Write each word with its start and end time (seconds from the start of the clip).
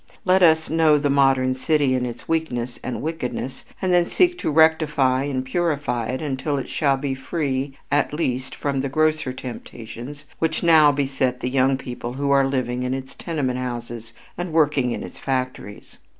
Let 0.25 0.41
us 0.41 0.67
know 0.67 0.97
the 0.97 1.11
modern 1.11 1.53
city 1.53 1.93
in 1.93 2.07
its 2.07 2.27
weakness 2.27 2.79
and 2.83 3.03
wickedness, 3.03 3.65
and 3.79 3.93
then 3.93 4.07
seek 4.07 4.35
to 4.39 4.49
rectify 4.49 5.25
and 5.25 5.45
purify 5.45 6.07
it 6.07 6.23
until 6.23 6.57
it 6.57 6.67
shall 6.67 6.97
be 6.97 7.13
free 7.13 7.77
at 7.91 8.11
least 8.11 8.55
from 8.55 8.81
the 8.81 8.89
grosser 8.89 9.31
temptations 9.31 10.25
which 10.39 10.63
now 10.63 10.91
beset 10.91 11.41
the 11.41 11.51
young 11.51 11.77
people 11.77 12.13
who 12.13 12.31
are 12.31 12.47
living 12.47 12.81
in 12.81 12.95
its 12.95 13.13
tenement 13.13 13.59
houses 13.59 14.11
and 14.39 14.51
working 14.53 14.91
in 14.91 15.03
its 15.03 15.19
factories. 15.19 15.99